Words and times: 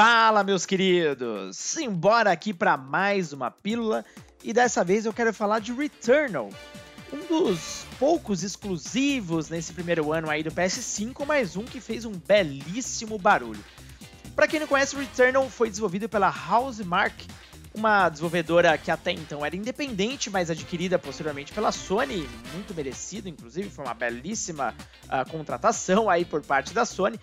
Fala, 0.00 0.44
meus 0.44 0.64
queridos! 0.64 1.56
Simbora 1.56 2.30
aqui 2.30 2.54
para 2.54 2.76
mais 2.76 3.32
uma 3.32 3.50
pílula 3.50 4.04
e 4.44 4.52
dessa 4.52 4.84
vez 4.84 5.04
eu 5.04 5.12
quero 5.12 5.34
falar 5.34 5.58
de 5.58 5.72
Returnal, 5.72 6.50
um 7.12 7.26
dos 7.26 7.84
poucos 7.98 8.44
exclusivos 8.44 9.48
nesse 9.48 9.72
primeiro 9.72 10.12
ano 10.12 10.30
aí 10.30 10.44
do 10.44 10.52
PS5, 10.52 11.26
mas 11.26 11.56
um 11.56 11.64
que 11.64 11.80
fez 11.80 12.04
um 12.04 12.12
belíssimo 12.12 13.18
barulho. 13.18 13.58
Para 14.36 14.46
quem 14.46 14.60
não 14.60 14.68
conhece, 14.68 14.94
Returnal 14.94 15.50
foi 15.50 15.68
desenvolvido 15.68 16.08
pela 16.08 16.32
Housemarque, 16.48 17.26
uma 17.78 18.08
desenvolvedora 18.08 18.76
que 18.76 18.90
até 18.90 19.12
então 19.12 19.46
era 19.46 19.54
independente, 19.54 20.28
mas 20.28 20.50
adquirida 20.50 20.98
posteriormente 20.98 21.52
pela 21.52 21.70
Sony, 21.70 22.28
muito 22.52 22.74
merecido, 22.74 23.28
inclusive, 23.28 23.70
foi 23.70 23.84
uma 23.84 23.94
belíssima 23.94 24.74
uh, 25.04 25.30
contratação 25.30 26.10
aí 26.10 26.24
por 26.24 26.42
parte 26.42 26.74
da 26.74 26.84
Sony. 26.84 27.18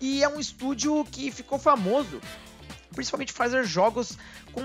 E 0.00 0.22
é 0.22 0.28
um 0.28 0.38
estúdio 0.38 1.04
que 1.10 1.32
ficou 1.32 1.58
famoso, 1.58 2.20
principalmente 2.94 3.32
fazer 3.32 3.64
jogos 3.64 4.16
com 4.52 4.62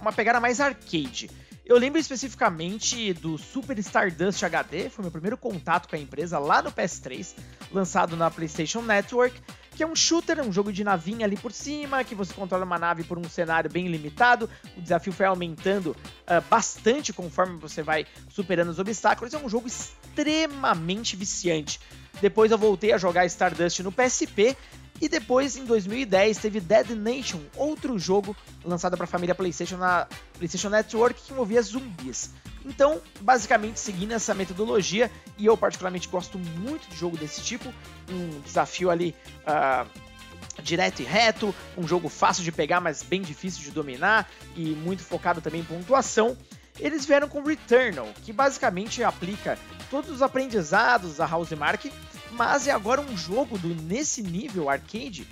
uma 0.00 0.12
pegada 0.12 0.40
mais 0.40 0.60
arcade. 0.60 1.30
Eu 1.64 1.78
lembro 1.78 2.00
especificamente 2.00 3.12
do 3.14 3.38
Super 3.38 3.78
Stardust 3.78 4.42
HD, 4.42 4.88
foi 4.88 5.02
meu 5.02 5.12
primeiro 5.12 5.36
contato 5.36 5.88
com 5.88 5.96
a 5.96 5.98
empresa 5.98 6.38
lá 6.38 6.60
no 6.62 6.72
PS3, 6.72 7.34
lançado 7.72 8.16
na 8.16 8.30
PlayStation 8.30 8.82
Network, 8.82 9.40
que 9.76 9.82
é 9.82 9.86
um 9.86 9.94
shooter, 9.94 10.40
um 10.40 10.50
jogo 10.50 10.72
de 10.72 10.82
navinha 10.82 11.26
ali 11.26 11.36
por 11.36 11.52
cima, 11.52 12.02
que 12.02 12.14
você 12.14 12.32
controla 12.32 12.64
uma 12.64 12.78
nave 12.78 13.04
por 13.04 13.18
um 13.18 13.28
cenário 13.28 13.70
bem 13.70 13.88
limitado. 13.88 14.48
O 14.74 14.80
desafio 14.80 15.12
foi 15.12 15.26
aumentando 15.26 15.90
uh, 15.90 16.40
bastante 16.48 17.12
conforme 17.12 17.58
você 17.58 17.82
vai 17.82 18.06
superando 18.30 18.70
os 18.70 18.78
obstáculos. 18.78 19.34
É 19.34 19.38
um 19.38 19.50
jogo 19.50 19.68
extremamente 19.68 21.14
viciante. 21.14 21.78
Depois 22.22 22.50
eu 22.50 22.56
voltei 22.56 22.92
a 22.92 22.98
jogar 22.98 23.26
Stardust 23.26 23.80
no 23.80 23.92
PSP 23.92 24.56
e 24.98 25.10
depois, 25.10 25.58
em 25.58 25.64
2010, 25.66 26.38
teve 26.38 26.58
Dead 26.58 26.90
Nation, 26.90 27.40
outro 27.54 27.98
jogo 27.98 28.34
lançado 28.64 28.96
para 28.96 29.04
a 29.04 29.06
família 29.06 29.34
PlayStation 29.34 29.76
na 29.76 30.08
PlayStation 30.38 30.70
Network 30.70 31.20
que 31.20 31.32
envolvia 31.32 31.60
zumbis. 31.60 32.30
Então, 32.66 33.00
basicamente, 33.20 33.78
seguindo 33.78 34.12
essa 34.12 34.34
metodologia, 34.34 35.10
e 35.38 35.46
eu 35.46 35.56
particularmente 35.56 36.08
gosto 36.08 36.36
muito 36.38 36.88
de 36.88 36.96
jogo 36.96 37.16
desse 37.16 37.40
tipo, 37.40 37.72
um 38.10 38.40
desafio 38.40 38.90
ali 38.90 39.14
uh, 39.42 39.88
direto 40.60 41.00
e 41.00 41.04
reto, 41.04 41.54
um 41.78 41.86
jogo 41.86 42.08
fácil 42.08 42.42
de 42.42 42.50
pegar, 42.50 42.80
mas 42.80 43.04
bem 43.04 43.22
difícil 43.22 43.62
de 43.62 43.70
dominar, 43.70 44.28
e 44.56 44.70
muito 44.70 45.02
focado 45.02 45.40
também 45.40 45.60
em 45.60 45.64
pontuação. 45.64 46.36
Eles 46.78 47.06
vieram 47.06 47.28
com 47.28 47.42
Returnal, 47.42 48.08
que 48.22 48.32
basicamente 48.32 49.02
aplica 49.02 49.56
todos 49.88 50.10
os 50.10 50.20
aprendizados 50.20 51.16
da 51.16 51.26
Housemarque 51.26 51.90
mas 52.32 52.66
é 52.66 52.70
agora 52.70 53.00
um 53.00 53.16
jogo 53.16 53.58
do 53.58 53.68
nesse 53.68 54.22
nível 54.22 54.68
arcade 54.68 55.26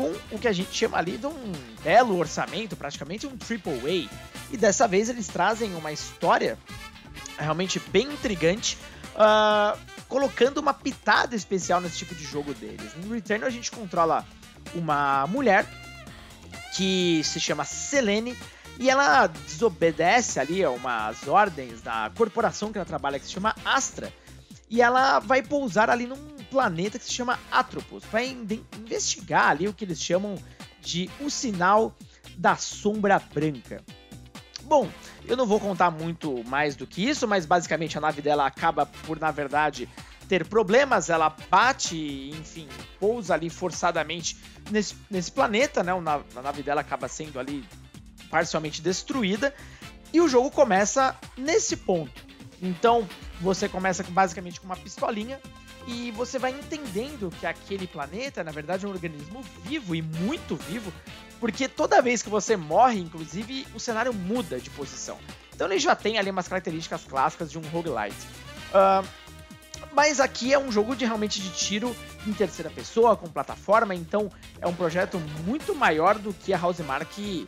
com 0.00 0.34
o 0.34 0.38
que 0.38 0.48
a 0.48 0.52
gente 0.52 0.72
chama 0.72 0.96
ali 0.96 1.18
de 1.18 1.26
um 1.26 1.52
belo 1.84 2.16
orçamento, 2.16 2.74
praticamente 2.74 3.26
um 3.26 3.36
triple 3.36 4.08
A. 4.08 4.14
E 4.50 4.56
dessa 4.56 4.88
vez 4.88 5.10
eles 5.10 5.26
trazem 5.26 5.74
uma 5.74 5.92
história 5.92 6.56
realmente 7.38 7.78
bem 7.78 8.06
intrigante, 8.06 8.78
uh, 9.14 9.78
colocando 10.08 10.56
uma 10.56 10.72
pitada 10.72 11.36
especial 11.36 11.82
nesse 11.82 11.98
tipo 11.98 12.14
de 12.14 12.24
jogo 12.24 12.54
deles. 12.54 12.92
No 12.96 13.12
Return 13.12 13.44
a 13.44 13.50
gente 13.50 13.70
controla 13.70 14.26
uma 14.74 15.26
mulher 15.26 15.66
que 16.74 17.20
se 17.22 17.38
chama 17.38 17.64
Selene 17.64 18.34
e 18.78 18.88
ela 18.88 19.26
desobedece 19.26 20.40
ali 20.40 20.64
a 20.64 20.70
umas 20.70 21.28
ordens 21.28 21.82
da 21.82 22.10
corporação 22.16 22.72
que 22.72 22.78
ela 22.78 22.86
trabalha 22.86 23.18
que 23.18 23.26
se 23.26 23.32
chama 23.32 23.54
Astra. 23.66 24.10
E 24.70 24.80
ela 24.80 25.18
vai 25.18 25.42
pousar 25.42 25.90
ali 25.90 26.06
num 26.06 26.29
planeta 26.50 26.98
que 26.98 27.04
se 27.04 27.12
chama 27.12 27.38
Atropos, 27.50 28.04
para 28.04 28.24
investigar 28.24 29.50
ali 29.50 29.68
o 29.68 29.72
que 29.72 29.84
eles 29.84 30.02
chamam 30.02 30.36
de 30.80 31.10
o 31.20 31.30
sinal 31.30 31.96
da 32.36 32.56
sombra 32.56 33.18
branca. 33.18 33.82
Bom, 34.64 34.88
eu 35.26 35.36
não 35.36 35.46
vou 35.46 35.58
contar 35.58 35.90
muito 35.90 36.44
mais 36.44 36.76
do 36.76 36.86
que 36.86 37.08
isso, 37.08 37.26
mas 37.26 37.44
basicamente 37.46 37.98
a 37.98 38.00
nave 38.00 38.22
dela 38.22 38.46
acaba 38.46 38.86
por, 38.86 39.18
na 39.18 39.30
verdade, 39.30 39.88
ter 40.28 40.46
problemas. 40.46 41.10
Ela 41.10 41.34
bate, 41.50 42.30
enfim, 42.30 42.68
pousa 42.98 43.34
ali 43.34 43.50
forçadamente 43.50 44.36
nesse, 44.70 44.94
nesse 45.10 45.32
planeta, 45.32 45.82
né? 45.82 45.92
A 45.92 46.42
nave 46.42 46.62
dela 46.62 46.80
acaba 46.80 47.08
sendo 47.08 47.40
ali 47.40 47.64
parcialmente 48.30 48.80
destruída. 48.80 49.54
E 50.12 50.20
o 50.20 50.28
jogo 50.28 50.50
começa 50.50 51.16
nesse 51.36 51.76
ponto. 51.76 52.24
Então, 52.62 53.08
você 53.40 53.68
começa 53.68 54.04
basicamente 54.04 54.60
com 54.60 54.66
uma 54.66 54.76
pistolinha 54.76 55.40
e 55.90 56.12
você 56.12 56.38
vai 56.38 56.52
entendendo 56.52 57.32
que 57.40 57.44
aquele 57.44 57.84
planeta, 57.84 58.44
na 58.44 58.52
verdade, 58.52 58.84
é 58.84 58.88
um 58.88 58.92
organismo 58.92 59.42
vivo 59.64 59.92
e 59.92 60.00
muito 60.00 60.54
vivo, 60.54 60.92
porque 61.40 61.66
toda 61.66 62.00
vez 62.00 62.22
que 62.22 62.30
você 62.30 62.56
morre, 62.56 63.00
inclusive, 63.00 63.66
o 63.74 63.80
cenário 63.80 64.14
muda 64.14 64.60
de 64.60 64.70
posição. 64.70 65.18
Então 65.52 65.66
ele 65.66 65.80
já 65.80 65.96
tem 65.96 66.16
ali 66.16 66.30
umas 66.30 66.46
características 66.46 67.02
clássicas 67.04 67.50
de 67.50 67.58
um 67.58 67.62
roguelite. 67.62 68.16
Uh, 68.68 69.06
mas 69.92 70.20
aqui 70.20 70.52
é 70.54 70.58
um 70.58 70.70
jogo 70.70 70.94
de 70.94 71.04
realmente 71.04 71.42
de 71.42 71.50
tiro 71.50 71.96
em 72.24 72.32
terceira 72.32 72.70
pessoa, 72.70 73.16
com 73.16 73.26
plataforma, 73.26 73.92
então 73.92 74.30
é 74.60 74.68
um 74.68 74.74
projeto 74.74 75.18
muito 75.44 75.74
maior 75.74 76.18
do 76.18 76.32
que 76.32 76.54
a 76.54 76.64
Housemark 76.64 77.18
uh, 77.18 77.46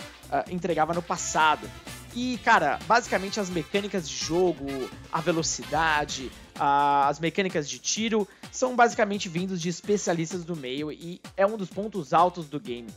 entregava 0.50 0.92
no 0.92 1.02
passado. 1.02 1.70
E, 2.14 2.38
cara, 2.38 2.78
basicamente 2.86 3.38
as 3.38 3.48
mecânicas 3.48 4.08
de 4.08 4.16
jogo, 4.16 4.66
a 5.12 5.20
velocidade, 5.20 6.30
as 6.58 7.18
mecânicas 7.18 7.68
de 7.68 7.78
tiro 7.78 8.28
são 8.50 8.76
basicamente 8.76 9.28
vindos 9.28 9.60
de 9.60 9.68
especialistas 9.68 10.44
do 10.44 10.56
meio 10.56 10.92
e 10.92 11.20
é 11.36 11.46
um 11.46 11.56
dos 11.56 11.68
pontos 11.68 12.12
altos 12.12 12.46
do 12.48 12.60
game. 12.60 12.88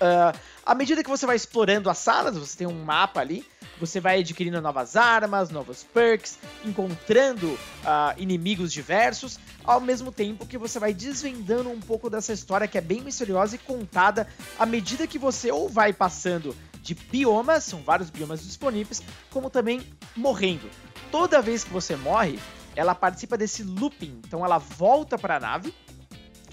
Uh, 0.00 0.36
à 0.64 0.74
medida 0.74 1.04
que 1.04 1.10
você 1.10 1.26
vai 1.26 1.36
explorando 1.36 1.90
as 1.90 1.98
salas, 1.98 2.36
você 2.36 2.56
tem 2.56 2.66
um 2.66 2.84
mapa 2.84 3.20
ali, 3.20 3.44
você 3.78 4.00
vai 4.00 4.20
adquirindo 4.20 4.60
novas 4.60 4.96
armas, 4.96 5.50
novos 5.50 5.82
perks, 5.82 6.38
encontrando 6.64 7.48
uh, 7.48 8.14
inimigos 8.16 8.72
diversos, 8.72 9.38
ao 9.62 9.78
mesmo 9.78 10.10
tempo 10.10 10.46
que 10.46 10.56
você 10.56 10.78
vai 10.78 10.94
desvendando 10.94 11.68
um 11.68 11.80
pouco 11.80 12.08
dessa 12.08 12.32
história 12.32 12.66
que 12.66 12.78
é 12.78 12.80
bem 12.80 13.02
misteriosa 13.02 13.56
e 13.56 13.58
contada 13.58 14.26
à 14.58 14.64
medida 14.64 15.06
que 15.06 15.18
você 15.18 15.50
ou 15.50 15.68
vai 15.68 15.92
passando 15.92 16.56
de 16.82 16.94
biomas, 16.94 17.64
são 17.64 17.82
vários 17.82 18.08
biomas 18.08 18.42
disponíveis, 18.42 19.02
como 19.30 19.50
também 19.50 19.82
morrendo. 20.16 20.68
Toda 21.10 21.42
vez 21.42 21.62
que 21.62 21.70
você 21.70 21.94
morre, 21.94 22.38
ela 22.76 22.94
participa 22.94 23.36
desse 23.36 23.62
looping. 23.62 24.20
Então 24.26 24.44
ela 24.44 24.58
volta 24.58 25.18
para 25.18 25.36
a 25.36 25.40
nave 25.40 25.74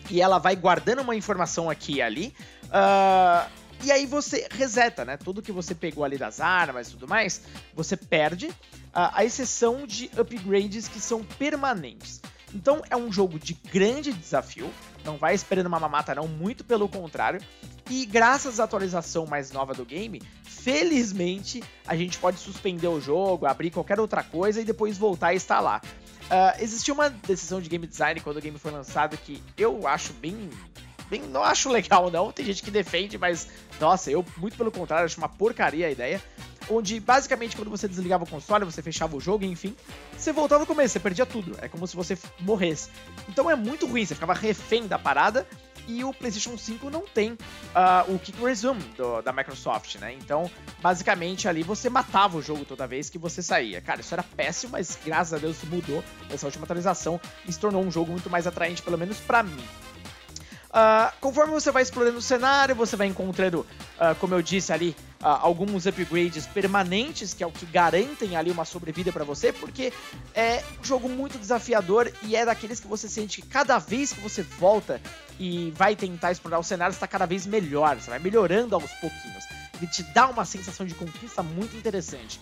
e 0.10 0.22
ela 0.22 0.38
vai 0.38 0.56
guardando 0.56 1.02
uma 1.02 1.16
informação 1.16 1.70
aqui 1.70 1.96
e 1.96 2.02
ali. 2.02 2.34
Uh, 2.66 3.50
e 3.84 3.92
aí 3.92 4.06
você 4.06 4.48
reseta, 4.52 5.06
né? 5.06 5.18
Tudo 5.18 5.42
que 5.42 5.52
você 5.52 5.76
pegou 5.76 6.04
ali 6.04 6.18
das 6.18 6.40
armas 6.40 6.88
e 6.88 6.92
tudo 6.92 7.08
mais, 7.08 7.42
você 7.76 7.96
perde, 7.96 8.48
uh, 8.48 9.12
a 9.14 9.24
exceção 9.24 9.86
de 9.86 10.10
upgrades 10.18 10.88
que 10.88 11.00
são 11.00 11.24
permanentes. 11.24 12.22
Então 12.54 12.82
é 12.90 12.96
um 12.96 13.12
jogo 13.12 13.38
de 13.38 13.54
grande 13.54 14.14
desafio, 14.14 14.72
não 15.04 15.18
vai 15.18 15.36
esperando 15.36 15.68
uma 15.68 15.80
mamata 15.80 16.16
não, 16.16 16.28
muito 16.28 16.64
pelo 16.64 16.88
contrário. 16.88 17.42
E 17.90 18.06
graças 18.06 18.60
à 18.60 18.64
atualização 18.64 19.26
mais 19.26 19.52
nova 19.52 19.74
do 19.74 19.86
game, 19.86 20.22
felizmente 20.68 21.64
a 21.88 21.96
gente 21.96 22.18
pode 22.18 22.38
suspender 22.38 22.90
o 22.90 23.00
jogo, 23.00 23.46
abrir 23.46 23.72
qualquer 23.72 24.02
outra 24.02 24.22
coisa 24.22 24.60
e 24.60 24.66
depois 24.66 24.98
voltar 24.98 25.28
a 25.28 25.34
instalar. 25.34 25.82
Uh, 26.26 26.62
existiu 26.62 26.94
uma 26.94 27.10
decisão 27.10 27.62
de 27.62 27.70
game 27.70 27.88
design 27.88 28.20
quando 28.20 28.36
o 28.36 28.42
game 28.42 28.60
foi 28.60 28.72
lançado 28.72 29.16
que 29.16 29.42
eu 29.58 29.88
acho 29.88 30.12
bem. 30.12 30.50
bem 31.10 31.22
não 31.22 31.42
acho 31.42 31.70
legal, 31.70 32.12
não. 32.12 32.34
Tem 32.34 32.46
gente 32.46 32.62
que 32.62 32.70
defende, 32.70 33.18
mas 33.18 33.48
nossa, 33.80 34.12
eu, 34.12 34.26
muito 34.36 34.58
pelo 34.58 34.70
contrário, 34.70 35.06
acho 35.06 35.18
uma 35.18 35.30
porcaria 35.30 35.88
a 35.88 35.90
ideia. 35.90 36.22
Onde 36.70 37.00
basicamente 37.00 37.56
quando 37.56 37.72
você 37.72 37.88
desligava 37.88 38.26
o 38.26 38.30
console, 38.30 38.66
você 38.66 38.82
fechava 38.82 39.16
o 39.16 39.22
jogo, 39.22 39.46
enfim, 39.46 39.74
você 40.18 40.34
voltava 40.34 40.60
no 40.60 40.68
começo, 40.68 40.92
você 40.92 41.00
perdia 41.00 41.26
tudo. 41.26 41.56
É 41.62 41.70
como 41.70 41.88
se 41.88 41.96
você 41.96 42.18
morresse. 42.42 42.90
Então 43.30 43.50
é 43.50 43.56
muito 43.56 43.88
ruim, 43.88 44.06
você 44.06 44.16
ficava 44.16 44.34
refém 44.34 44.86
da 44.86 45.00
parada 45.00 45.48
e 45.88 46.04
o 46.04 46.14
PlayStation 46.14 46.58
5 46.58 46.90
não 46.90 47.02
tem 47.02 47.32
uh, 47.32 48.14
o 48.14 48.20
Kick 48.20 48.40
Resume 48.42 48.82
do, 48.96 49.22
da 49.22 49.32
Microsoft, 49.32 49.96
né? 49.96 50.14
Então, 50.14 50.52
basicamente, 50.82 51.48
ali 51.48 51.64
você 51.64 51.90
matava 51.90 52.38
o 52.38 52.42
jogo 52.42 52.66
toda 52.66 52.86
vez 52.86 53.10
que 53.10 53.18
você 53.18 53.42
saía. 53.42 53.82
Cara, 53.82 54.02
isso 54.02 54.14
era 54.14 54.24
péssimo, 54.24 54.74
mas 54.74 54.98
graças 55.04 55.34
a 55.34 55.38
Deus 55.38 55.58
mudou 55.64 56.04
essa 56.30 56.46
última 56.46 56.66
atualização 56.66 57.20
e 57.48 57.52
se 57.52 57.60
tornou 57.60 57.84
um 57.84 57.90
jogo 57.90 58.12
muito 58.12 58.30
mais 58.30 58.46
atraente, 58.46 58.82
pelo 58.82 58.98
menos 58.98 59.18
para 59.18 59.42
mim. 59.44 59.64
Uh, 60.68 61.12
conforme 61.22 61.54
você 61.54 61.72
vai 61.72 61.82
explorando 61.82 62.18
o 62.18 62.22
cenário, 62.22 62.76
você 62.76 62.96
vai 62.96 63.08
encontrando, 63.08 63.62
uh, 63.62 64.14
como 64.20 64.36
eu 64.36 64.42
disse 64.42 64.74
ali, 64.74 64.96
uh, 65.22 65.40
alguns 65.42 65.86
upgrades 65.86 66.46
permanentes, 66.48 67.34
que 67.34 67.44
é 67.44 67.48
o 67.48 67.52
que 67.52 67.66
garantem 67.66 68.36
ali 68.36 68.52
uma 68.52 68.66
sobrevida 68.66 69.12
para 69.12 69.24
você, 69.24 69.52
porque 69.52 69.92
é 70.34 70.64
um 70.80 70.84
jogo 70.84 71.10
muito 71.10 71.38
desafiador 71.38 72.12
e 72.24 72.36
é 72.36 72.46
daqueles 72.46 72.80
que 72.80 72.88
você 72.88 73.08
sente 73.08 73.42
que 73.42 73.48
cada 73.48 73.78
vez 73.78 74.14
que 74.14 74.20
você 74.20 74.42
volta 74.42 75.02
e 75.40 75.72
vai 75.76 75.96
tentar 75.96 76.32
explorar 76.32 76.60
o 76.60 76.64
cenário, 76.64 76.94
está 76.94 77.08
cada 77.08 77.26
vez 77.26 77.46
melhor, 77.46 77.96
você 77.96 78.10
vai 78.10 78.20
melhorando 78.20 78.76
aos 78.76 78.92
pouquinhos. 78.94 79.46
Ele 79.78 79.88
te 79.88 80.04
dá 80.04 80.28
uma 80.28 80.44
sensação 80.44 80.86
de 80.86 80.96
conquista 80.96 81.44
muito 81.44 81.76
interessante. 81.78 82.40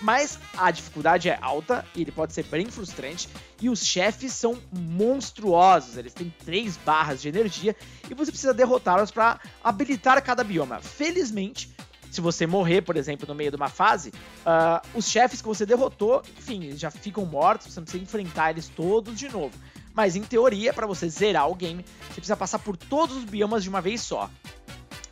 Mas 0.00 0.36
a 0.58 0.70
dificuldade 0.72 1.28
é 1.28 1.38
alta 1.40 1.86
ele 1.94 2.10
pode 2.10 2.32
ser 2.32 2.44
bem 2.44 2.66
frustrante. 2.66 3.28
E 3.60 3.70
os 3.70 3.86
chefes 3.86 4.32
são 4.32 4.58
monstruosos. 4.72 5.96
Eles 5.96 6.12
têm 6.12 6.34
três 6.44 6.76
barras 6.76 7.22
de 7.22 7.28
energia 7.28 7.76
e 8.10 8.14
você 8.14 8.32
precisa 8.32 8.52
derrotá-los 8.52 9.12
para 9.12 9.40
habilitar 9.62 10.20
cada 10.22 10.42
bioma. 10.42 10.80
Felizmente, 10.80 11.72
se 12.12 12.20
você 12.20 12.46
morrer, 12.46 12.82
por 12.82 12.96
exemplo, 12.96 13.26
no 13.26 13.34
meio 13.34 13.50
de 13.50 13.56
uma 13.56 13.70
fase, 13.70 14.10
uh, 14.10 14.86
os 14.94 15.08
chefes 15.08 15.40
que 15.40 15.48
você 15.48 15.64
derrotou, 15.64 16.22
enfim, 16.38 16.76
já 16.76 16.90
ficam 16.90 17.24
mortos, 17.24 17.72
você 17.72 17.80
não 17.80 17.84
precisa 17.84 18.04
enfrentar 18.04 18.50
eles 18.50 18.68
todos 18.68 19.18
de 19.18 19.30
novo. 19.30 19.58
Mas 19.94 20.14
em 20.14 20.22
teoria, 20.22 20.74
para 20.74 20.86
você 20.86 21.08
zerar 21.08 21.50
o 21.50 21.54
game, 21.54 21.82
você 22.08 22.14
precisa 22.14 22.36
passar 22.36 22.58
por 22.58 22.76
todos 22.76 23.16
os 23.16 23.24
biomas 23.24 23.62
de 23.62 23.70
uma 23.70 23.80
vez 23.80 24.02
só 24.02 24.30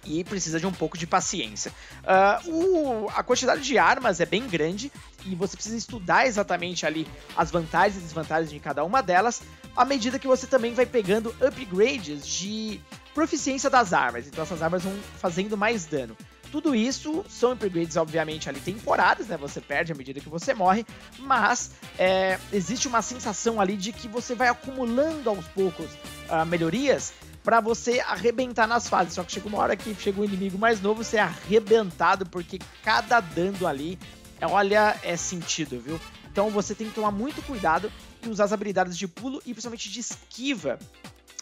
e 0.04 0.24
precisa 0.24 0.58
de 0.58 0.66
um 0.66 0.72
pouco 0.72 0.98
de 0.98 1.06
paciência. 1.06 1.72
Uh, 2.02 2.50
o, 2.50 3.08
a 3.14 3.22
quantidade 3.22 3.62
de 3.62 3.78
armas 3.78 4.20
é 4.20 4.26
bem 4.26 4.46
grande 4.46 4.92
e 5.24 5.34
você 5.34 5.56
precisa 5.56 5.76
estudar 5.76 6.26
exatamente 6.26 6.84
ali 6.84 7.06
as 7.36 7.50
vantagens 7.50 7.96
e 7.96 8.04
desvantagens 8.04 8.50
de 8.50 8.58
cada 8.58 8.84
uma 8.84 9.02
delas, 9.02 9.42
à 9.76 9.84
medida 9.84 10.18
que 10.18 10.26
você 10.26 10.46
também 10.46 10.74
vai 10.74 10.86
pegando 10.86 11.34
upgrades 11.40 12.26
de 12.26 12.80
proficiência 13.14 13.68
das 13.68 13.92
armas. 13.92 14.26
Então 14.26 14.42
essas 14.42 14.62
armas 14.62 14.82
vão 14.82 14.94
fazendo 15.18 15.56
mais 15.56 15.86
dano. 15.86 16.16
Tudo 16.50 16.74
isso 16.74 17.24
são 17.28 17.52
upgrades, 17.52 17.96
obviamente, 17.96 18.48
ali 18.48 18.60
temporários, 18.60 19.28
né? 19.28 19.36
Você 19.36 19.60
perde 19.60 19.92
à 19.92 19.94
medida 19.94 20.18
que 20.18 20.28
você 20.28 20.52
morre, 20.52 20.84
mas 21.18 21.70
é, 21.96 22.40
existe 22.52 22.88
uma 22.88 23.02
sensação 23.02 23.60
ali 23.60 23.76
de 23.76 23.92
que 23.92 24.08
você 24.08 24.34
vai 24.34 24.48
acumulando 24.48 25.30
aos 25.30 25.46
poucos 25.46 25.86
uh, 26.28 26.44
melhorias 26.44 27.12
para 27.44 27.60
você 27.60 28.00
arrebentar 28.00 28.66
nas 28.66 28.88
fases. 28.88 29.14
Só 29.14 29.22
que 29.22 29.30
chega 29.30 29.46
uma 29.46 29.58
hora 29.58 29.76
que 29.76 29.94
chega 29.94 30.20
um 30.20 30.24
inimigo 30.24 30.58
mais 30.58 30.80
novo, 30.80 31.04
você 31.04 31.18
é 31.18 31.20
arrebentado, 31.20 32.26
porque 32.26 32.58
cada 32.82 33.20
dano 33.20 33.66
ali, 33.66 33.96
olha, 34.42 34.96
é 35.04 35.16
sentido, 35.16 35.80
viu? 35.80 36.00
Então 36.32 36.50
você 36.50 36.74
tem 36.74 36.88
que 36.88 36.94
tomar 36.94 37.12
muito 37.12 37.42
cuidado 37.42 37.92
e 38.22 38.28
usar 38.28 38.44
as 38.44 38.52
habilidades 38.52 38.96
de 38.96 39.06
pulo 39.08 39.40
e 39.46 39.52
principalmente 39.52 39.90
de 39.90 40.00
esquiva 40.00 40.78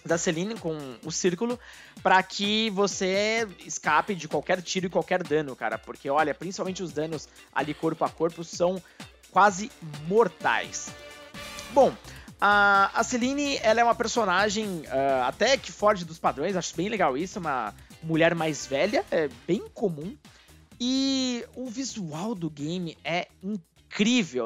da 0.05 0.17
Celine 0.17 0.57
com 0.57 0.77
o 1.05 1.11
círculo 1.11 1.59
para 2.03 2.23
que 2.23 2.71
você 2.71 3.47
escape 3.65 4.15
de 4.15 4.29
qualquer 4.29 4.63
tiro 4.63 4.87
e 4.87 4.91
qualquer 4.91 5.23
dano, 5.23 5.55
cara. 5.55 5.79
Porque, 5.79 6.09
olha, 6.09 6.35
principalmente 6.35 6.83
os 6.83 6.93
danos 6.93 7.29
ali 7.53 7.75
corpo 7.75 8.05
a 8.05 8.09
corpo 8.09 8.43
são 8.45 8.83
quase 9.31 9.71
mortais. 10.07 10.91
Bom, 11.73 11.95
a, 12.41 13.03
Celine, 13.05 13.59
ela 13.63 13.81
é 13.81 13.85
uma 13.85 13.95
personagem 13.95 14.83
uh, 14.87 15.25
até 15.27 15.57
que 15.57 15.73
foge 15.73 16.05
dos 16.05 16.19
padrões, 16.19 16.57
acho 16.57 16.75
bem 16.77 16.89
legal 16.89 17.17
isso, 17.17 17.39
uma 17.39 17.75
mulher 18.03 18.35
mais 18.35 18.67
velha, 18.67 19.05
é 19.11 19.29
bem 19.47 19.65
comum. 19.75 20.17
E 20.81 21.45
o 21.57 21.69
visual 21.69 22.37
do 22.37 22.49
game 22.49 22.97
é 23.05 23.27
incrível, 23.43 23.78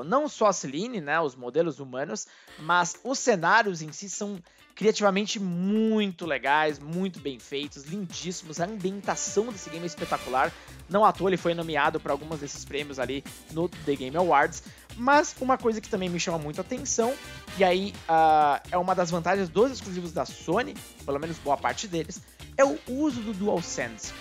não 0.04 0.28
só 0.28 0.46
a 0.46 0.52
Celine, 0.52 1.00
né, 1.00 1.20
os 1.20 1.34
modelos 1.34 1.80
humanos, 1.80 2.26
mas 2.58 2.96
os 3.04 3.18
cenários 3.18 3.82
em 3.82 3.92
si 3.92 4.08
são 4.08 4.40
criativamente 4.74 5.38
muito 5.38 6.24
legais, 6.24 6.78
muito 6.78 7.20
bem 7.20 7.38
feitos, 7.38 7.84
lindíssimos. 7.84 8.60
A 8.60 8.64
ambientação 8.64 9.46
desse 9.46 9.68
game 9.70 9.82
é 9.82 9.86
espetacular. 9.86 10.52
Não 10.88 11.04
à 11.04 11.12
toa 11.12 11.30
ele 11.30 11.36
foi 11.36 11.54
nomeado 11.54 12.00
para 12.00 12.12
alguns 12.12 12.40
desses 12.40 12.64
prêmios 12.64 12.98
ali 12.98 13.22
no 13.50 13.68
The 13.68 13.96
Game 13.96 14.16
Awards. 14.16 14.62
Mas 14.96 15.34
uma 15.40 15.58
coisa 15.58 15.80
que 15.80 15.88
também 15.88 16.08
me 16.08 16.20
chama 16.20 16.38
muito 16.38 16.58
a 16.58 16.62
atenção, 16.62 17.14
e 17.58 17.64
aí 17.64 17.94
uh, 18.08 18.60
é 18.70 18.76
uma 18.76 18.94
das 18.94 19.10
vantagens 19.10 19.48
dos 19.48 19.72
exclusivos 19.72 20.12
da 20.12 20.24
Sony, 20.26 20.74
pelo 21.04 21.18
menos 21.18 21.38
boa 21.38 21.56
parte 21.56 21.88
deles, 21.88 22.20
é 22.56 22.64
o 22.64 22.78
uso 22.88 23.20
do 23.20 23.32
DualSense. 23.32 24.12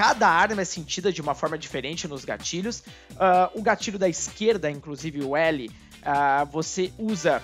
Cada 0.00 0.26
arma 0.26 0.62
é 0.62 0.64
sentida 0.64 1.12
de 1.12 1.20
uma 1.20 1.34
forma 1.34 1.58
diferente 1.58 2.08
nos 2.08 2.24
gatilhos. 2.24 2.78
Uh, 3.10 3.52
o 3.52 3.60
gatilho 3.60 3.98
da 3.98 4.08
esquerda, 4.08 4.70
inclusive 4.70 5.22
o 5.22 5.36
L, 5.36 5.68
uh, 5.68 6.46
você 6.50 6.90
usa 6.96 7.42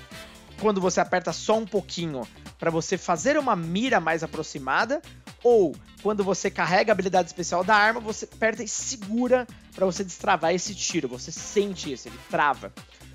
quando 0.58 0.80
você 0.80 0.98
aperta 0.98 1.34
só 1.34 1.58
um 1.58 1.66
pouquinho 1.66 2.26
para 2.58 2.70
você 2.70 2.96
fazer 2.96 3.36
uma 3.36 3.54
mira 3.54 4.00
mais 4.00 4.22
aproximada, 4.22 5.02
ou 5.44 5.76
quando 6.02 6.24
você 6.24 6.50
carrega 6.50 6.90
a 6.90 6.94
habilidade 6.94 7.28
especial 7.28 7.62
da 7.62 7.76
arma, 7.76 8.00
você 8.00 8.24
aperta 8.24 8.64
e 8.64 8.68
segura 8.68 9.46
para 9.74 9.84
você 9.84 10.02
destravar 10.02 10.54
esse 10.54 10.74
tiro. 10.74 11.08
Você 11.08 11.30
sente 11.30 11.92
isso, 11.92 12.08
ele 12.08 12.18
trava. 12.30 12.72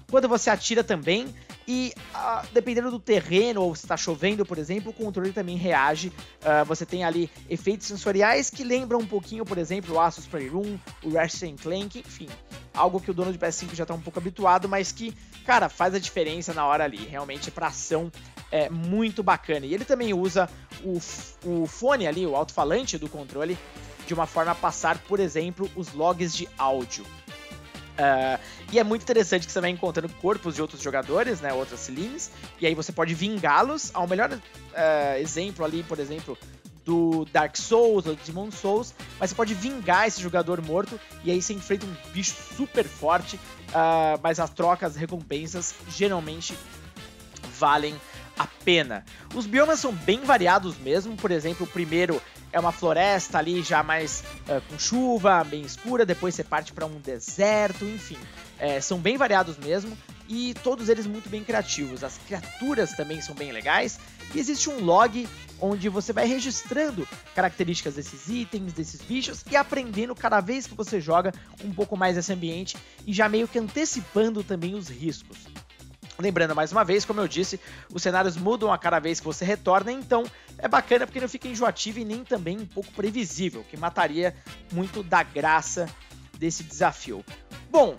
Quando 0.08 0.30
você 0.30 0.52
atira 0.52 0.84
também, 0.84 1.34
e 1.68 1.94
uh, 2.14 2.48
dependendo 2.54 2.92
do 2.92 3.00
terreno, 3.00 3.62
ou 3.62 3.76
se 3.76 3.86
está 3.86 3.96
chovendo, 3.96 4.46
por 4.46 4.58
exemplo, 4.58 4.92
o 4.92 4.94
controle 4.94 5.32
também 5.32 5.58
reage. 5.58 6.10
Uh, 6.10 6.66
você 6.66 6.86
tem 6.86 7.04
ali 7.04 7.30
efeitos 7.50 7.88
sensoriais 7.88 8.50
que 8.50 8.64
lembram 8.64 9.00
um 9.00 9.06
pouquinho, 9.06 9.46
por 9.46 9.58
exemplo, 9.58 9.96
o 9.96 10.00
Asus 10.00 10.26
Playroom, 10.26 10.78
o 11.04 11.14
Ratchet 11.14 11.56
Clank, 11.62 12.00
enfim. 12.00 12.28
Algo 12.74 13.00
que 13.00 13.12
o 13.12 13.14
dono 13.14 13.32
de 13.32 13.38
PS5 13.38 13.76
já 13.76 13.84
está 13.84 13.94
um 13.94 14.02
pouco 14.02 14.20
habituado, 14.20 14.68
mas 14.68 14.92
que, 14.92 15.14
cara, 15.46 15.70
faz 15.70 15.94
a 15.94 16.00
diferença 16.00 16.54
na 16.54 16.66
hora 16.66 16.84
ali. 16.84 17.06
Realmente, 17.06 17.52
para 17.52 17.68
ação, 17.68 18.12
é 18.52 18.70
muito 18.70 19.22
bacana. 19.22 19.66
E 19.66 19.74
ele 19.74 19.86
também 19.86 20.14
usa 20.14 20.50
o, 20.84 21.00
o 21.46 21.68
fone 21.68 22.08
ali, 22.08 22.26
o 22.26 22.36
alto-falante 22.36 22.98
do 22.98 23.10
controle, 23.10 23.58
de 24.08 24.14
uma 24.14 24.26
forma 24.26 24.52
a 24.52 24.56
passar, 24.56 24.98
por 25.00 25.20
exemplo, 25.20 25.70
os 25.76 25.94
logs 25.94 26.34
de 26.34 26.48
áudio. 26.58 27.06
Uh, 27.92 28.42
e 28.72 28.80
é 28.80 28.84
muito 28.84 29.02
interessante 29.04 29.46
que 29.46 29.52
você 29.52 29.62
vai 29.62 29.70
encontrando 29.70 30.14
corpos 30.16 30.56
de 30.56 30.62
outros 30.62 30.82
jogadores, 30.82 31.42
né, 31.42 31.54
outras 31.54 31.80
Celines, 31.82 32.32
e 32.60 32.66
aí 32.66 32.74
você 32.74 32.92
pode 32.92 33.14
vingá-los. 33.14 33.92
Ao 33.94 34.08
melhor 34.08 34.32
uh, 34.32 34.40
exemplo 35.20 35.66
ali, 35.66 35.84
por 35.84 36.00
exemplo, 36.00 36.38
do 36.86 37.26
Dark 37.32 37.56
Souls 37.56 38.06
ou 38.06 38.16
do 38.16 38.24
Demon 38.24 38.52
Souls, 38.52 38.94
mas 39.20 39.30
você 39.30 39.36
pode 39.36 39.54
vingar 39.54 40.08
esse 40.08 40.22
jogador 40.22 40.62
morto 40.62 41.00
e 41.24 41.32
aí 41.32 41.42
você 41.42 41.54
enfrenta 41.54 41.86
um 41.86 41.96
bicho 42.12 42.36
super 42.58 42.86
forte, 42.86 43.36
uh, 43.36 44.20
mas 44.22 44.40
as 44.40 44.50
trocas, 44.50 44.92
as 44.92 44.96
recompensas 44.96 45.76
geralmente 45.90 46.58
valem 47.60 47.96
a 48.42 48.48
pena. 48.66 49.06
Os 49.36 49.46
biomas 49.46 49.80
são 49.80 49.94
bem 49.94 50.22
variados 50.22 50.78
mesmo, 50.78 51.16
por 51.16 51.32
exemplo, 51.32 51.66
o 51.66 51.70
primeiro 51.70 52.22
é 52.52 52.60
uma 52.60 52.72
floresta 52.72 53.38
ali 53.38 53.62
já 53.62 53.82
mais 53.84 54.24
uh, 54.48 54.62
com 54.68 54.78
chuva, 54.78 55.44
bem 55.44 55.62
escura, 55.62 56.06
depois 56.06 56.36
você 56.36 56.44
parte 56.44 56.74
para 56.74 56.86
um 56.86 57.00
deserto, 57.00 57.86
enfim. 57.86 58.18
É, 58.60 58.82
são 58.82 59.00
bem 59.00 59.18
variados 59.18 59.58
mesmo 59.58 59.98
e 60.28 60.54
todos 60.64 60.90
eles 60.90 61.06
muito 61.06 61.30
bem 61.30 61.44
criativos. 61.44 62.04
As 62.04 62.18
criaturas 62.18 62.92
também 62.94 63.22
são 63.22 63.36
bem 63.36 63.52
legais 63.52 64.00
e 64.34 64.40
existe 64.40 64.70
um 64.70 64.84
log 64.84 65.28
onde 65.60 65.88
você 65.88 66.12
vai 66.12 66.26
registrando 66.26 67.08
características 67.36 67.96
desses 67.96 68.28
itens, 68.28 68.74
desses 68.74 69.02
bichos 69.02 69.46
e 69.50 69.56
aprendendo 69.56 70.16
cada 70.16 70.42
vez 70.42 70.66
que 70.66 70.74
você 70.74 71.00
joga 71.00 71.34
um 71.64 71.72
pouco 71.72 71.96
mais 71.96 72.18
esse 72.18 72.34
ambiente 72.34 72.76
e 73.06 73.14
já 73.14 73.30
meio 73.30 73.48
que 73.48 73.60
antecipando 73.60 74.44
também 74.44 74.74
os 74.74 74.90
riscos. 74.90 75.38
Lembrando 76.22 76.56
mais 76.56 76.72
uma 76.72 76.84
vez, 76.84 77.04
como 77.04 77.20
eu 77.20 77.28
disse, 77.28 77.60
os 77.92 78.02
cenários 78.02 78.38
mudam 78.38 78.72
a 78.72 78.78
cada 78.78 79.00
vez 79.00 79.20
que 79.20 79.26
você 79.26 79.44
retorna, 79.44 79.92
então 79.92 80.24
é 80.58 80.68
bacana 80.68 81.08
porque 81.08 81.20
não 81.20 81.28
fica 81.28 81.48
enjoativo 81.48 82.00
e 82.00 82.06
nem 82.06 82.24
também 82.24 82.60
um 82.60 82.66
pouco 82.66 82.92
previsível, 82.92 83.66
que 83.70 83.76
mataria 83.76 84.36
muito 84.72 85.02
da 85.02 85.24
graça 85.24 85.90
desse 86.38 86.64
desafio. 86.64 87.26
Bom, 87.70 87.96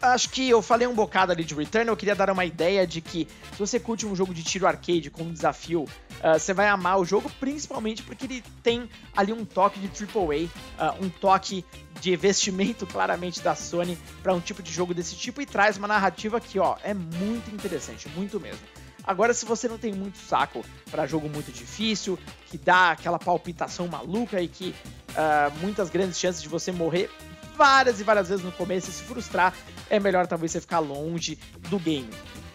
acho 0.00 0.30
que 0.30 0.48
eu 0.48 0.62
falei 0.62 0.86
um 0.86 0.94
bocado 0.94 1.32
ali 1.32 1.44
de 1.44 1.54
Return, 1.54 1.88
eu 1.88 1.96
queria 1.96 2.14
dar 2.14 2.30
uma 2.30 2.44
ideia 2.44 2.86
de 2.86 3.00
que 3.00 3.28
se 3.52 3.58
você 3.58 3.78
curte 3.78 4.06
um 4.06 4.16
jogo 4.16 4.32
de 4.32 4.42
tiro 4.42 4.66
arcade 4.66 5.10
com 5.10 5.24
um 5.24 5.32
desafio, 5.32 5.82
uh, 5.82 6.38
você 6.38 6.54
vai 6.54 6.68
amar 6.68 6.98
o 6.98 7.04
jogo, 7.04 7.30
principalmente 7.38 8.02
porque 8.02 8.24
ele 8.24 8.42
tem 8.62 8.88
ali 9.16 9.32
um 9.32 9.44
toque 9.44 9.78
de 9.78 9.88
AAA, 9.88 10.46
uh, 10.46 11.04
um 11.04 11.08
toque 11.08 11.64
de 12.00 12.12
investimento 12.12 12.86
claramente 12.86 13.40
da 13.40 13.54
Sony 13.54 13.98
para 14.22 14.34
um 14.34 14.40
tipo 14.40 14.62
de 14.62 14.72
jogo 14.72 14.94
desse 14.94 15.14
tipo 15.14 15.40
e 15.40 15.46
traz 15.46 15.76
uma 15.76 15.86
narrativa 15.86 16.40
que, 16.40 16.58
ó, 16.58 16.76
é 16.82 16.94
muito 16.94 17.54
interessante, 17.54 18.08
muito 18.10 18.40
mesmo. 18.40 18.60
Agora, 19.04 19.32
se 19.32 19.44
você 19.44 19.66
não 19.68 19.78
tem 19.78 19.92
muito 19.92 20.18
saco 20.18 20.64
para 20.90 21.06
jogo 21.06 21.28
muito 21.28 21.50
difícil, 21.50 22.18
que 22.46 22.58
dá 22.58 22.92
aquela 22.92 23.18
palpitação 23.18 23.88
maluca 23.88 24.40
e 24.40 24.48
que 24.48 24.74
uh, 25.10 25.58
muitas 25.60 25.90
grandes 25.90 26.18
chances 26.18 26.42
de 26.42 26.48
você 26.48 26.70
morrer, 26.70 27.10
várias 27.56 28.00
e 28.00 28.04
várias 28.04 28.28
vezes 28.28 28.44
no 28.44 28.52
começo 28.52 28.90
e 28.90 28.92
se 28.92 29.02
frustrar, 29.02 29.54
é 29.88 29.98
melhor 29.98 30.26
talvez 30.26 30.52
você 30.52 30.60
ficar 30.60 30.78
longe 30.78 31.38
do 31.68 31.78
game. 31.78 32.08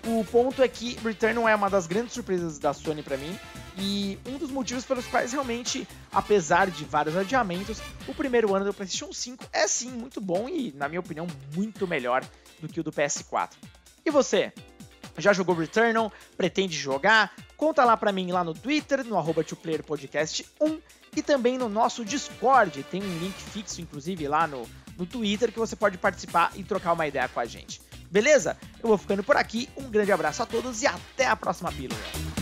O 0.05 0.23
ponto 0.23 0.61
é 0.61 0.67
que 0.67 0.97
Return 1.03 1.39
é 1.49 1.55
uma 1.55 1.69
das 1.69 1.87
grandes 1.87 2.13
surpresas 2.13 2.59
da 2.59 2.73
Sony 2.73 3.01
para 3.01 3.17
mim 3.17 3.37
e 3.77 4.17
um 4.25 4.37
dos 4.37 4.49
motivos 4.51 4.85
pelos 4.85 5.05
quais 5.07 5.31
realmente, 5.31 5.87
apesar 6.11 6.69
de 6.69 6.85
vários 6.85 7.15
adiamentos, 7.15 7.81
o 8.07 8.13
primeiro 8.13 8.53
ano 8.55 8.65
do 8.65 8.73
PlayStation 8.73 9.11
5 9.11 9.45
é 9.51 9.67
sim 9.67 9.89
muito 9.89 10.21
bom 10.21 10.47
e, 10.47 10.73
na 10.75 10.87
minha 10.87 10.99
opinião, 10.99 11.27
muito 11.53 11.87
melhor 11.87 12.25
do 12.59 12.67
que 12.67 12.79
o 12.79 12.83
do 12.83 12.91
PS4. 12.91 13.51
E 14.05 14.11
você? 14.11 14.53
Já 15.17 15.33
jogou 15.33 15.55
Returnal? 15.55 16.11
Pretende 16.35 16.77
jogar? 16.77 17.33
Conta 17.55 17.83
lá 17.85 17.95
pra 17.95 18.11
mim 18.11 18.31
lá 18.31 18.43
no 18.43 18.53
Twitter, 18.53 19.03
no 19.05 19.17
arroba 19.17 19.43
2playerpodcast1 19.43 20.79
e 21.15 21.21
também 21.21 21.57
no 21.57 21.69
nosso 21.69 22.03
Discord. 22.03 22.83
Tem 22.83 23.01
um 23.01 23.17
link 23.19 23.35
fixo, 23.35 23.81
inclusive, 23.81 24.27
lá 24.27 24.45
no, 24.45 24.67
no 24.97 25.05
Twitter 25.05 25.51
que 25.51 25.59
você 25.59 25.75
pode 25.75 25.97
participar 25.97 26.51
e 26.55 26.63
trocar 26.63 26.93
uma 26.93 27.07
ideia 27.07 27.27
com 27.29 27.39
a 27.39 27.45
gente. 27.45 27.81
Beleza? 28.11 28.57
Eu 28.81 28.89
vou 28.89 28.97
ficando 28.97 29.23
por 29.23 29.37
aqui. 29.37 29.69
Um 29.77 29.89
grande 29.89 30.11
abraço 30.11 30.43
a 30.43 30.45
todos 30.45 30.81
e 30.81 30.87
até 30.87 31.25
a 31.25 31.35
próxima 31.35 31.71
pílula. 31.71 32.34